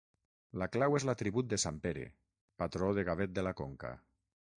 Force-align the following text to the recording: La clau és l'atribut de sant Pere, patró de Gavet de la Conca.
La 0.61 0.67
clau 0.75 0.95
és 0.99 1.03
l'atribut 1.09 1.51
de 1.51 1.59
sant 1.63 1.77
Pere, 1.83 2.05
patró 2.63 2.89
de 2.99 3.05
Gavet 3.11 3.37
de 3.37 3.45
la 3.49 3.53
Conca. 3.61 3.93